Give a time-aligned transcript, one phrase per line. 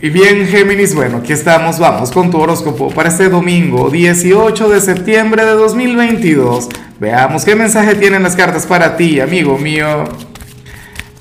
[0.00, 4.80] Y bien, Géminis, bueno, aquí estamos, vamos con tu horóscopo para este domingo 18 de
[4.80, 6.68] septiembre de 2022.
[7.00, 10.04] Veamos qué mensaje tienen las cartas para ti, amigo mío.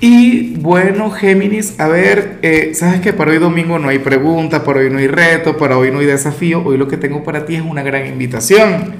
[0.00, 4.80] Y bueno, Géminis, a ver, eh, sabes que para hoy domingo no hay pregunta, para
[4.80, 7.54] hoy no hay reto, para hoy no hay desafío, hoy lo que tengo para ti
[7.54, 8.96] es una gran invitación,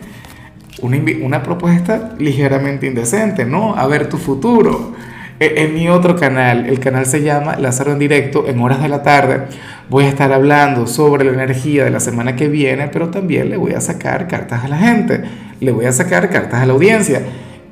[0.80, 3.76] una, una propuesta ligeramente indecente, ¿no?
[3.76, 4.94] A ver tu futuro.
[5.40, 8.88] E, en mi otro canal, el canal se llama Lázaro en directo, en horas de
[8.88, 9.42] la tarde,
[9.88, 13.56] voy a estar hablando sobre la energía de la semana que viene, pero también le
[13.56, 15.22] voy a sacar cartas a la gente,
[15.60, 17.22] le voy a sacar cartas a la audiencia.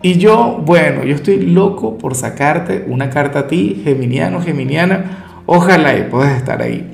[0.03, 5.97] Y yo, bueno, yo estoy loco por sacarte una carta a ti, geminiano, geminiana, ojalá
[5.97, 6.87] y puedas estar ahí.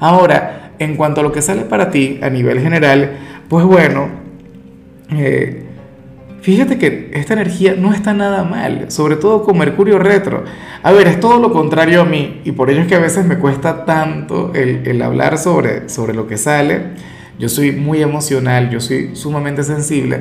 [0.00, 3.12] Ahora, en cuanto a lo que sale para ti a nivel general,
[3.48, 4.08] pues bueno,
[5.10, 5.64] eh,
[6.44, 10.44] Fíjate que esta energía no está nada mal, sobre todo con Mercurio retro.
[10.82, 13.24] A ver, es todo lo contrario a mí y por ello es que a veces
[13.24, 16.88] me cuesta tanto el, hablar sobre, sobre lo que sale.
[17.38, 20.20] Yo soy muy emocional, yo soy sumamente sensible.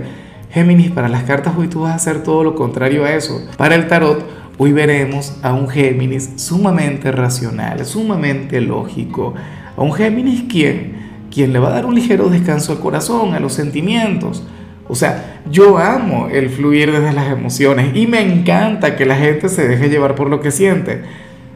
[0.50, 3.46] Géminis, para las cartas hoy tú vas a hacer todo lo contrario a eso.
[3.58, 4.26] Para el tarot,
[4.58, 9.34] hoy veremos a un Géminis sumamente racional, sumamente lógico.
[9.76, 10.94] A un Géminis quien,
[11.30, 14.42] quien le va a dar un ligero descanso al corazón, a los sentimientos
[14.88, 19.50] o sea, yo amo el fluir desde las emociones y me encanta que la gente
[19.50, 21.04] se deje llevar por lo que siente.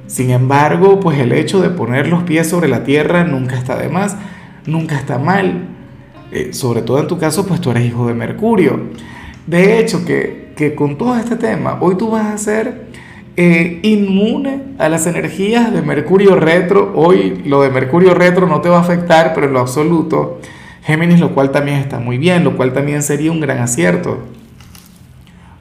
[0.08, 3.90] Sin embargo, pues el hecho de poner los pies sobre la tierra nunca está de
[3.90, 4.16] más,
[4.66, 5.68] nunca está mal.
[6.32, 8.80] Eh, sobre todo en tu caso, pues tú eres hijo de Mercurio.
[9.46, 12.88] De hecho, que, que con todo este tema, hoy tú vas a ser
[13.40, 16.92] eh, inmune a las energías de Mercurio retro.
[16.96, 20.40] Hoy lo de Mercurio retro no te va a afectar, pero en lo absoluto.
[20.88, 24.24] Géminis, lo cual también está muy bien, lo cual también sería un gran acierto.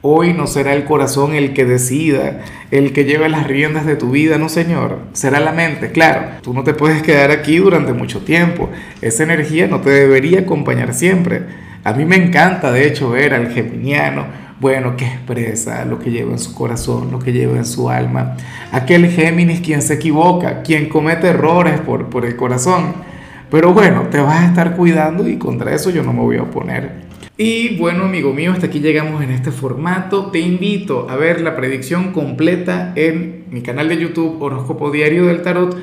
[0.01, 4.13] Hoy no será el corazón el que decida, el que lleve las riendas de tu
[4.13, 5.01] vida, no señor.
[5.15, 6.29] Será la mente, claro.
[6.43, 8.71] Tú no te puedes quedar aquí durante mucho tiempo.
[9.03, 11.43] Esa energía no te debería acompañar siempre.
[11.83, 14.27] A mí me encanta, de hecho, ver al geminiano,
[14.61, 18.37] bueno, que expresa lo que lleva en su corazón, lo que lleva en su alma.
[18.71, 23.16] Aquel Géminis quien se equivoca, quien comete errores por, por el corazón
[23.51, 26.43] pero bueno, te vas a estar cuidando y contra eso yo no me voy a
[26.43, 27.07] oponer.
[27.39, 30.31] Y bueno, amigo mío, hasta aquí llegamos en este formato.
[30.31, 35.43] Te invito a ver la predicción completa en mi canal de YouTube Horóscopo Diario del
[35.43, 35.77] Tarot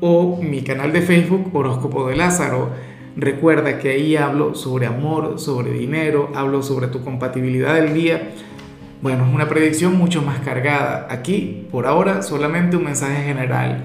[0.00, 2.70] o mi canal de Facebook Horóscopo de Lázaro.
[3.16, 8.30] Recuerda que ahí hablo sobre amor, sobre dinero, hablo sobre tu compatibilidad del día.
[9.00, 11.06] Bueno, es una predicción mucho más cargada.
[11.08, 13.84] Aquí, por ahora, solamente un mensaje general